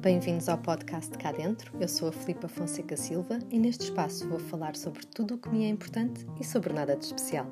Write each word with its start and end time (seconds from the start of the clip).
Bem-vindos 0.00 0.46
ao 0.48 0.58
podcast 0.58 1.16
Cá 1.16 1.32
Dentro. 1.32 1.72
Eu 1.80 1.88
sou 1.88 2.08
a 2.08 2.12
Filipa 2.12 2.46
Fonseca 2.48 2.96
Silva 2.98 3.38
e 3.50 3.58
neste 3.58 3.84
espaço 3.84 4.28
vou 4.28 4.38
falar 4.38 4.76
sobre 4.76 5.06
tudo 5.06 5.34
o 5.34 5.38
que 5.38 5.48
me 5.48 5.64
é 5.64 5.68
importante 5.68 6.26
e 6.38 6.44
sobre 6.44 6.72
nada 6.72 6.94
de 6.94 7.06
especial. 7.06 7.46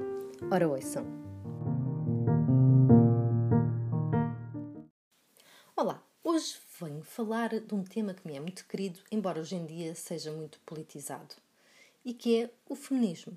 Ora, 0.52 0.68
ouçam! 0.68 1.06
Olá, 5.74 6.04
hoje 6.22 6.56
venho 6.78 7.02
falar 7.02 7.48
de 7.48 7.74
um 7.74 7.82
tema 7.82 8.12
que 8.12 8.26
me 8.26 8.36
é 8.36 8.40
muito 8.40 8.66
querido, 8.66 9.00
embora 9.10 9.40
hoje 9.40 9.56
em 9.56 9.64
dia 9.64 9.94
seja 9.94 10.30
muito 10.30 10.60
politizado, 10.66 11.34
e 12.04 12.12
que 12.12 12.42
é 12.42 12.50
o 12.68 12.76
feminismo. 12.76 13.36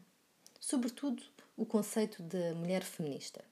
Sobretudo 0.59 1.23
o 1.55 1.65
conceito 1.65 2.21
de 2.21 2.53
mulher 2.55 2.83
feminista. 2.83 3.43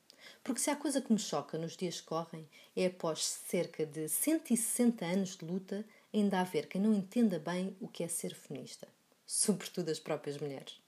Porque 0.44 0.62
se 0.62 0.70
há 0.70 0.76
coisa 0.76 1.02
que 1.02 1.12
me 1.12 1.20
choca 1.20 1.58
nos 1.58 1.76
dias 1.76 2.00
que 2.00 2.08
correm 2.08 2.48
é 2.76 2.86
após 2.86 3.26
cerca 3.26 3.86
de 3.86 4.08
160 4.08 5.04
anos 5.06 5.38
de 5.38 5.46
luta 5.46 5.86
ainda 6.14 6.40
haver 6.40 6.68
quem 6.68 6.80
não 6.80 6.94
entenda 6.94 7.40
bem 7.40 7.76
o 7.82 7.88
que 7.88 8.04
é 8.04 8.08
ser 8.08 8.34
feminista. 8.34 8.88
Sobretudo 9.26 9.90
as 9.90 10.00
próprias 10.00 10.38
mulheres. 10.38 10.80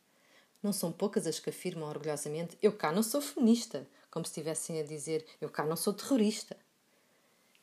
Não 0.61 0.71
são 0.71 0.91
poucas 0.91 1.27
as 1.27 1.39
que 1.39 1.49
afirmam 1.49 1.89
orgulhosamente 1.89 2.57
eu 2.61 2.71
cá 2.71 2.91
não 2.91 3.03
sou 3.03 3.21
feminista, 3.21 3.87
como 4.09 4.25
se 4.25 4.31
estivessem 4.31 4.79
a 4.79 4.83
dizer 4.83 5.25
eu 5.41 5.49
cá 5.49 5.65
não 5.65 5.75
sou 5.75 5.93
terrorista. 5.93 6.55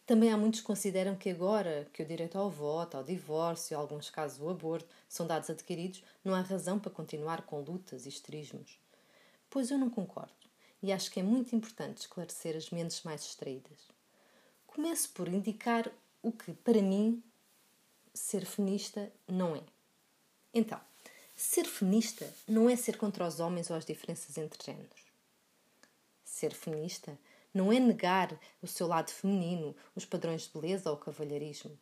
Também 0.06 0.30
há 0.30 0.36
muitos 0.36 0.60
que 0.60 0.66
consideram 0.66 1.16
que 1.16 1.30
agora 1.30 1.88
que 1.92 2.02
o 2.02 2.06
direito 2.06 2.36
ao 2.36 2.50
voto, 2.50 2.96
ao 2.96 3.02
divórcio 3.02 3.74
em 3.74 3.78
alguns 3.78 4.10
casos, 4.10 4.41
o 4.41 4.50
aborto 4.50 4.88
são 5.08 5.27
dados 5.27 5.48
adquiridos, 5.48 6.04
não 6.22 6.34
há 6.34 6.41
razão 6.42 6.78
para 6.78 6.91
continuar 6.91 7.42
com 7.42 7.60
lutas 7.60 8.04
e 8.04 8.10
esterismos. 8.10 8.78
Pois 9.48 9.70
eu 9.70 9.78
não 9.78 9.88
concordo 9.88 10.44
e 10.84 10.92
acho 10.92 11.10
que 11.10 11.18
é 11.18 11.22
muito 11.22 11.56
importante 11.56 12.02
esclarecer 12.02 12.54
as 12.54 12.68
mentes 12.68 13.02
mais 13.04 13.24
distraídas. 13.24 13.88
Começo 14.66 15.08
por 15.14 15.26
indicar 15.28 15.90
o 16.22 16.30
que, 16.30 16.52
para 16.52 16.82
mim, 16.82 17.24
ser 18.12 18.44
feminista 18.44 19.10
não 19.26 19.56
é. 19.56 19.62
Então, 20.52 20.78
ser 21.34 21.64
feminista 21.64 22.30
não 22.46 22.68
é 22.68 22.76
ser 22.76 22.98
contra 22.98 23.26
os 23.26 23.41
homens 23.41 23.70
ou 23.70 23.76
as 23.76 23.86
diferenças 23.86 24.36
entre 24.36 24.62
géneros. 24.62 25.10
Ser 26.22 26.52
feminista 26.52 27.19
não 27.54 27.72
é 27.72 27.80
negar 27.80 28.38
o 28.60 28.66
seu 28.66 28.86
lado 28.86 29.10
feminino, 29.10 29.74
os 29.96 30.04
padrões 30.04 30.42
de 30.42 30.50
beleza 30.50 30.91
ou 30.91 30.96
o 30.96 31.00
cavalheirismo. 31.00 31.78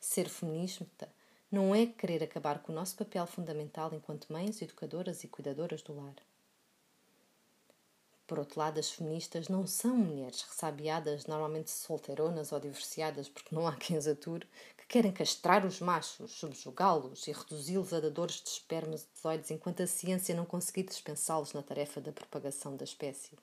Ser 0.00 0.28
feminista 0.28 1.08
não 1.48 1.72
é 1.72 1.86
querer 1.86 2.24
acabar 2.24 2.64
com 2.64 2.72
o 2.72 2.74
nosso 2.74 2.96
papel 2.96 3.28
fundamental 3.28 3.94
enquanto 3.94 4.32
mães, 4.32 4.60
educadoras 4.60 5.22
e 5.22 5.28
cuidadoras 5.28 5.82
do 5.82 5.94
lar. 5.94 6.16
Por 8.26 8.38
outro 8.38 8.58
lado, 8.58 8.78
as 8.78 8.90
feministas 8.90 9.48
não 9.48 9.66
são 9.66 9.96
mulheres 9.96 10.42
ressabiadas, 10.42 11.26
normalmente 11.26 11.70
solteironas 11.70 12.52
ou 12.52 12.60
divorciadas, 12.60 13.28
porque 13.28 13.54
não 13.54 13.66
há 13.66 13.76
quem 13.76 13.96
as 13.96 14.06
ature, 14.06 14.48
que 14.76 14.86
querem 14.86 15.12
castrar 15.12 15.66
os 15.66 15.80
machos, 15.80 16.32
subjugá-los 16.32 17.26
e 17.26 17.32
reduzi-los 17.32 17.92
a 17.92 18.00
dadores 18.00 18.40
de 18.40 18.48
espermatozoides 18.48 19.50
enquanto 19.50 19.82
a 19.82 19.86
ciência 19.86 20.34
não 20.34 20.46
conseguir 20.46 20.84
dispensá-los 20.84 21.52
na 21.52 21.62
tarefa 21.62 22.00
da 22.00 22.12
propagação 22.12 22.76
da 22.76 22.84
espécie. 22.84 23.36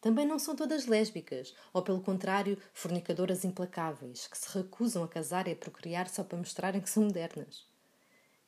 Também 0.00 0.26
não 0.26 0.38
são 0.38 0.56
todas 0.56 0.86
lésbicas, 0.86 1.54
ou 1.72 1.82
pelo 1.82 2.02
contrário, 2.02 2.60
fornicadoras 2.72 3.44
implacáveis, 3.44 4.26
que 4.26 4.36
se 4.36 4.58
recusam 4.58 5.02
a 5.02 5.08
casar 5.08 5.46
e 5.46 5.52
a 5.52 5.56
procriar 5.56 6.08
só 6.08 6.22
para 6.24 6.36
mostrarem 6.36 6.80
que 6.80 6.90
são 6.90 7.04
modernas. 7.04 7.66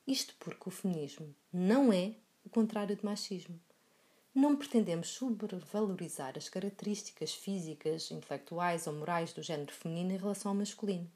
Isto 0.07 0.35
porque 0.39 0.69
o 0.69 0.71
feminismo 0.71 1.35
não 1.53 1.93
é 1.93 2.15
o 2.45 2.51
contrário 2.51 2.95
de 2.95 3.05
machismo 3.05 3.59
não 4.37 4.55
pretendemos 4.55 5.09
sobrevalorizar 5.09 6.35
as 6.37 6.47
características 6.47 7.33
físicas, 7.33 8.11
intelectuais 8.11 8.87
ou 8.87 8.93
morais 8.93 9.33
do 9.33 9.43
género 9.43 9.73
feminino 9.73 10.13
em 10.13 10.19
relação 10.19 10.51
ao 10.51 10.55
masculino. 10.55 11.11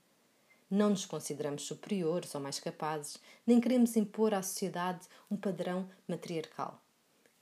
Não 0.70 0.88
nos 0.88 1.04
consideramos 1.04 1.64
superiores 1.64 2.34
ou 2.34 2.40
mais 2.40 2.58
capazes, 2.58 3.18
nem 3.46 3.60
queremos 3.60 3.94
impor 3.94 4.32
à 4.32 4.42
sociedade 4.42 5.06
um 5.30 5.36
padrão 5.36 5.86
matriarcal. 6.08 6.80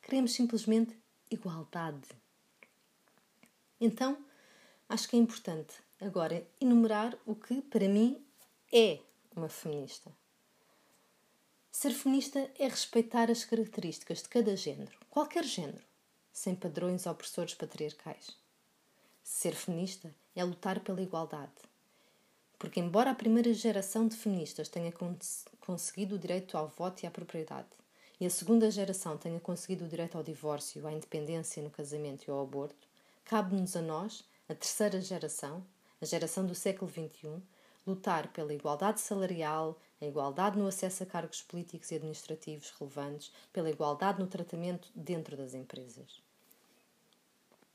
Queremos 0.03 0.33
simplesmente 0.33 0.99
igualdade. 1.31 2.09
Então, 3.81 4.19
acho 4.89 5.09
que 5.09 5.15
é 5.15 5.21
importante 5.21 5.77
agora 6.01 6.45
enumerar 6.61 7.17
o 7.25 7.37
que, 7.37 7.63
para 7.63 7.89
mim, 7.89 8.21
é 8.73 8.99
uma 9.37 9.49
feminista. 9.49 10.11
Ser 11.81 11.93
feminista 11.93 12.51
é 12.59 12.67
respeitar 12.67 13.31
as 13.31 13.45
características 13.45 14.21
de 14.25 14.29
cada 14.29 14.57
género, 14.57 14.91
qualquer 15.09 15.45
género, 15.45 15.85
sem 16.33 16.53
padrões 16.53 17.07
opressores 17.07 17.55
patriarcais. 17.55 18.37
Ser 19.23 19.55
feminista 19.55 20.13
é 20.35 20.43
lutar 20.43 20.81
pela 20.81 21.01
igualdade. 21.01 21.53
Porque, 22.59 22.81
embora 22.81 23.13
a 23.13 23.15
primeira 23.15 23.55
geração 23.55 24.09
de 24.09 24.17
feministas 24.17 24.69
tenha 24.69 24.91
cons 24.91 25.45
conseguido 25.61 26.17
o 26.17 26.19
direito 26.19 26.59
ao 26.59 26.67
voto 26.67 27.05
e 27.05 27.07
à 27.07 27.13
propriedade, 27.13 27.69
e 28.19 28.27
a 28.27 28.31
segunda 28.31 28.69
geração 28.73 29.17
tenha 29.17 29.39
conseguido 29.39 29.85
o 29.85 29.89
direito 29.89 30.19
ao 30.19 30.25
divórcio, 30.25 30.85
à 30.85 30.93
independência 30.93 31.63
no 31.63 31.71
casamento 31.71 32.25
e 32.27 32.31
ao 32.33 32.43
aborto, 32.43 32.89
cabe-nos 33.25 33.77
a 33.77 33.83
nós, 33.83 34.25
a 34.49 34.55
terceira 34.57 35.01
geração, 35.01 35.65
a 36.01 36.05
geração 36.05 36.45
do 36.45 36.57
século 36.57 36.91
XXI, 36.91 37.41
lutar 37.87 38.33
pela 38.33 38.53
igualdade 38.53 39.01
salarial, 39.01 39.79
a 40.01 40.07
igualdade 40.07 40.59
no 40.59 40.67
acesso 40.67 41.03
a 41.03 41.07
cargos 41.07 41.43
políticos 41.43 41.91
e 41.91 41.97
administrativos 41.97 42.73
relevantes, 42.79 43.33
pela 43.53 43.71
igualdade 43.71 44.21
no 44.21 44.27
tratamento 44.27 44.89
dentro 44.95 45.37
das 45.37 45.55
empresas. 45.55 46.23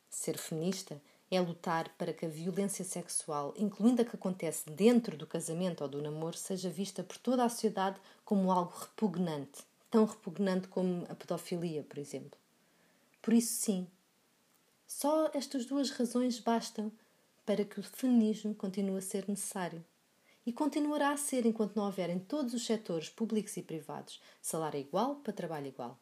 Ser 0.10 0.38
feminista 0.38 1.02
é 1.30 1.42
lutar 1.42 1.90
para 1.98 2.14
que 2.14 2.26
a 2.26 2.30
violência 2.30 2.86
sexual, 2.86 3.54
incluindo 3.58 4.02
a 4.02 4.06
que 4.06 4.16
acontece 4.16 4.70
dentro 4.70 5.18
do 5.18 5.28
casamento 5.28 5.82
ou 5.82 5.88
do 5.88 6.02
namoro, 6.02 6.38
seja 6.38 6.70
vista 6.70 7.04
por 7.04 7.18
toda 7.18 7.44
a 7.44 7.50
sociedade 7.50 8.00
como 8.24 8.52
algo 8.52 8.74
repugnante, 8.78 9.64
tão 9.90 10.06
repugnante 10.06 10.68
como 10.68 11.06
a 11.10 11.16
pedofilia, 11.16 11.84
por 11.84 11.98
exemplo. 11.98 12.38
Por 13.22 13.34
isso, 13.34 13.54
sim, 13.54 13.88
só 14.88 15.32
estas 15.34 15.66
duas 15.66 15.90
razões 15.90 16.40
bastam 16.40 16.92
para 17.46 17.66
que 17.66 17.80
o 17.80 17.84
feminismo 17.84 18.54
continue 18.54 19.00
a 19.00 19.02
ser 19.02 19.28
necessário 19.28 19.84
e 20.46 20.52
continuará 20.52 21.12
a 21.12 21.18
ser 21.18 21.46
enquanto 21.46 21.76
não 21.76 21.86
houver 21.86 22.10
em 22.10 22.20
todos 22.20 22.54
os 22.54 22.66
setores 22.66 23.10
públicos 23.10 23.56
e 23.58 23.62
privados 23.62 24.22
salário 24.42 24.80
igual 24.80 25.16
para 25.16 25.34
trabalho 25.34 25.68
igual. 25.68 25.98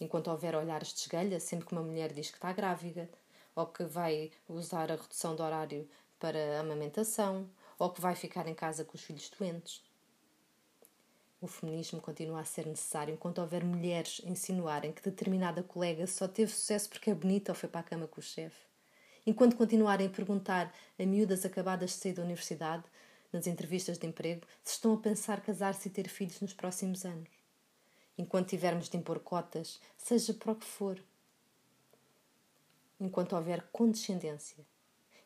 Enquanto 0.00 0.28
houver 0.28 0.54
olhares 0.54 0.92
de 0.92 1.00
esgalha 1.00 1.40
sempre 1.40 1.66
que 1.66 1.72
uma 1.72 1.82
mulher 1.82 2.12
diz 2.12 2.30
que 2.30 2.36
está 2.36 2.52
grávida, 2.52 3.08
ou 3.54 3.66
que 3.66 3.84
vai 3.84 4.30
usar 4.48 4.92
a 4.92 4.96
redução 4.96 5.34
de 5.34 5.42
horário 5.42 5.88
para 6.18 6.60
amamentação, 6.60 7.48
ou 7.78 7.90
que 7.90 8.00
vai 8.00 8.14
ficar 8.14 8.46
em 8.46 8.54
casa 8.54 8.84
com 8.84 8.96
os 8.96 9.02
filhos 9.02 9.28
doentes. 9.30 9.82
O 11.40 11.46
feminismo 11.46 12.00
continua 12.00 12.40
a 12.40 12.44
ser 12.44 12.66
necessário 12.66 13.14
enquanto 13.14 13.38
houver 13.38 13.64
mulheres 13.64 14.20
insinuarem 14.24 14.92
que 14.92 15.02
determinada 15.02 15.62
colega 15.62 16.06
só 16.06 16.26
teve 16.26 16.50
sucesso 16.50 16.88
porque 16.88 17.10
é 17.10 17.14
bonita 17.14 17.52
ou 17.52 17.56
foi 17.56 17.68
para 17.68 17.80
a 17.80 17.84
cama 17.84 18.08
com 18.08 18.20
o 18.20 18.22
chefe. 18.22 18.66
Enquanto 19.24 19.56
continuarem 19.56 20.08
a 20.08 20.10
perguntar 20.10 20.74
a 20.98 21.02
miúdas 21.04 21.44
acabadas 21.44 21.90
de 21.90 21.96
sair 21.96 22.12
da 22.12 22.22
universidade 22.22 22.84
nas 23.32 23.46
entrevistas 23.46 23.98
de 23.98 24.06
emprego 24.06 24.46
se 24.64 24.74
estão 24.74 24.94
a 24.94 24.98
pensar 24.98 25.40
casar-se 25.40 25.88
e 25.88 25.90
ter 25.90 26.08
filhos 26.08 26.40
nos 26.40 26.52
próximos 26.52 27.04
anos. 27.04 27.28
Enquanto 28.16 28.48
tivermos 28.48 28.88
de 28.88 28.96
impor 28.96 29.20
cotas, 29.20 29.80
seja 29.96 30.34
para 30.34 30.52
o 30.52 30.56
que 30.56 30.66
for. 30.66 31.00
Enquanto 33.00 33.36
houver 33.36 33.62
condescendência. 33.70 34.66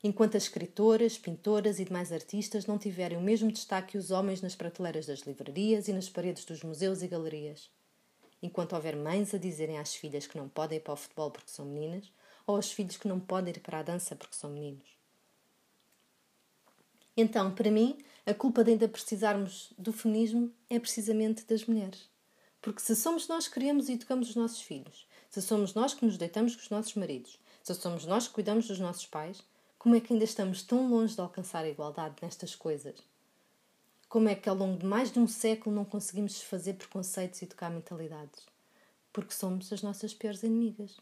Enquanto 0.05 0.37
as 0.37 0.43
escritoras, 0.43 1.17
pintoras 1.17 1.79
e 1.79 1.85
demais 1.85 2.12
artistas 2.12 2.67
não 2.67 2.77
tiverem 2.77 3.17
o 3.17 3.23
mesmo 3.23 3.51
destaque 3.53 3.93
que 3.93 3.99
os 3.99 4.11
homens 4.11 4.43
nas 4.43 4.57
prateleiras 4.57 5.07
das 5.07 5.21
livrarias 5.21 5.87
e 5.87 5.93
nas 5.93 6.09
paredes 6.09 6.45
dos 6.45 6.62
museus 6.62 7.03
e 7.03 7.09
galerias. 7.09 7.71
Enquanto 8.43 8.75
houver 8.75 8.97
mães 8.97 9.33
a 9.33 9.39
dizerem 9.39 9.79
às 9.79 9.95
filhas 9.95 10.27
que 10.27 10.37
não 10.37 10.49
podem 10.49 10.79
ir 10.79 10.81
para 10.81 10.95
o 10.95 10.97
futebol 10.97 11.31
porque 11.31 11.51
são 11.51 11.65
meninas, 11.65 12.12
ou 12.45 12.57
aos 12.57 12.73
filhos 12.73 12.97
que 12.97 13.07
não 13.07 13.21
podem 13.21 13.55
ir 13.55 13.61
para 13.61 13.79
a 13.79 13.83
dança 13.83 14.17
porque 14.17 14.35
são 14.35 14.51
meninos. 14.51 15.02
Então, 17.17 17.55
para 17.55 17.70
mim, 17.70 17.99
a 18.25 18.32
culpa 18.32 18.64
de 18.64 18.70
ainda 18.70 18.88
precisarmos 18.88 19.73
do 19.76 19.93
feminismo 19.93 20.50
é 20.70 20.79
precisamente 20.79 21.44
das 21.44 21.67
mulheres. 21.67 22.09
Porque 22.61 22.81
se 22.81 22.97
somos 22.97 23.29
nós 23.29 23.49
que 23.49 23.55
criamos 23.55 23.88
e 23.88 23.94
educamos 23.94 24.31
os 24.31 24.37
nossos 24.37 24.62
filhos, 24.62 25.06
se 25.29 25.43
somos 25.43 25.75
nós 25.75 25.93
que 25.93 26.06
nos 26.06 26.17
deitamos 26.17 26.55
com 26.55 26.62
os 26.62 26.70
nossos 26.70 26.94
maridos, 26.94 27.38
se 27.62 27.75
somos 27.75 28.06
nós 28.06 28.29
que 28.29 28.35
cuidamos 28.35 28.69
dos 28.69 28.79
nossos 28.79 29.06
pais, 29.06 29.43
como 29.79 29.94
é 29.94 30.00
que 30.00 30.12
ainda 30.12 30.25
estamos 30.25 30.62
tão 30.62 30.88
longe 30.88 31.14
de 31.14 31.20
alcançar 31.20 31.64
a 31.64 31.69
igualdade 31.69 32.14
nestas 32.23 32.55
coisas? 32.55 32.94
Como 34.09 34.29
é 34.29 34.35
que 34.35 34.49
ao 34.49 34.55
longo 34.55 34.79
de 34.79 34.87
mais 34.87 35.11
de 35.11 35.19
um 35.19 35.26
século 35.26 35.75
não 35.75 35.85
conseguimos 35.85 36.32
desfazer 36.32 36.75
preconceitos 36.75 37.43
e 37.43 37.44
educar 37.44 37.69
mentalidades? 37.69 38.47
Porque 39.12 39.35
somos 39.35 39.73
as 39.73 39.82
nossas 39.82 40.14
piores 40.14 40.43
inimigas. 40.43 40.97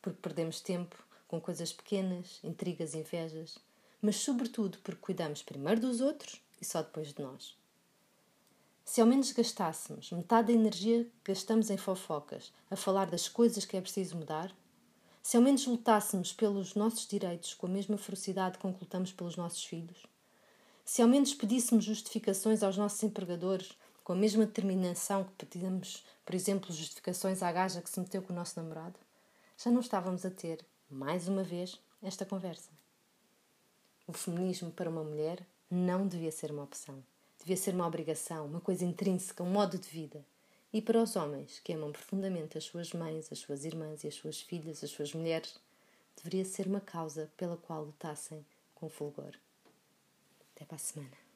Porque 0.00 0.20
perdemos 0.22 0.60
tempo 0.60 0.96
com 1.26 1.40
coisas 1.40 1.72
pequenas, 1.72 2.40
intrigas 2.42 2.94
e 2.94 2.98
invejas 2.98 3.58
mas 4.00 4.16
sobretudo 4.16 4.78
porque 4.78 5.00
cuidamos 5.00 5.42
primeiro 5.42 5.80
dos 5.80 6.00
outros 6.00 6.40
e 6.60 6.64
só 6.64 6.82
depois 6.82 7.12
de 7.12 7.22
nós. 7.22 7.56
Se 8.84 9.00
ao 9.00 9.06
menos 9.06 9.32
gastássemos 9.32 10.10
metade 10.12 10.48
da 10.48 10.58
energia 10.58 11.04
que 11.04 11.32
gastamos 11.32 11.68
em 11.68 11.76
fofocas 11.76 12.52
a 12.70 12.76
falar 12.76 13.10
das 13.10 13.28
coisas 13.28 13.64
que 13.64 13.76
é 13.76 13.80
preciso 13.80 14.16
mudar, 14.16 14.54
se 15.22 15.36
ao 15.36 15.42
menos 15.42 15.66
lutássemos 15.66 16.32
pelos 16.32 16.74
nossos 16.74 17.06
direitos 17.06 17.52
com 17.52 17.66
a 17.66 17.70
mesma 17.70 17.98
ferocidade 17.98 18.56
com 18.56 18.72
que 18.72 18.80
lutamos 18.80 19.12
pelos 19.12 19.36
nossos 19.36 19.62
filhos, 19.62 20.06
Se 20.86 21.02
ao 21.02 21.08
menos 21.08 21.34
pedíssemos 21.34 21.84
justificações 21.84 22.62
aos 22.62 22.78
nossos 22.78 23.02
empregadores 23.02 23.72
com 24.02 24.14
a 24.14 24.16
mesma 24.16 24.46
determinação 24.46 25.22
que 25.22 25.44
pedíamos, 25.44 26.02
por 26.24 26.34
exemplo, 26.34 26.72
justificações 26.72 27.42
à 27.42 27.52
gaja 27.52 27.82
que 27.82 27.90
se 27.90 28.00
meteu 28.00 28.22
com 28.22 28.32
o 28.32 28.36
nosso 28.36 28.58
namorado, 28.58 28.98
já 29.62 29.70
não 29.70 29.80
estávamos 29.80 30.24
a 30.24 30.30
ter, 30.30 30.64
mais 30.88 31.28
uma 31.28 31.42
vez, 31.42 31.78
esta 32.02 32.24
conversa. 32.24 32.77
O 34.08 34.12
feminismo 34.14 34.70
para 34.70 34.88
uma 34.88 35.04
mulher 35.04 35.38
não 35.70 36.08
devia 36.08 36.32
ser 36.32 36.50
uma 36.50 36.62
opção. 36.62 37.04
Devia 37.38 37.58
ser 37.58 37.74
uma 37.74 37.86
obrigação, 37.86 38.46
uma 38.46 38.58
coisa 38.58 38.82
intrínseca, 38.82 39.42
um 39.42 39.50
modo 39.50 39.76
de 39.76 39.86
vida. 39.86 40.24
E 40.72 40.80
para 40.80 41.02
os 41.02 41.14
homens 41.14 41.60
que 41.60 41.74
amam 41.74 41.92
profundamente 41.92 42.56
as 42.56 42.64
suas 42.64 42.94
mães, 42.94 43.30
as 43.30 43.38
suas 43.38 43.66
irmãs 43.66 44.04
e 44.04 44.08
as 44.08 44.14
suas 44.14 44.40
filhas, 44.40 44.82
as 44.82 44.88
suas 44.88 45.12
mulheres, 45.12 45.56
deveria 46.16 46.46
ser 46.46 46.66
uma 46.66 46.80
causa 46.80 47.30
pela 47.36 47.58
qual 47.58 47.84
lutassem 47.84 48.42
com 48.74 48.88
fulgor. 48.88 49.34
Até 50.54 50.64
para 50.64 50.76
a 50.76 50.78
semana. 50.78 51.27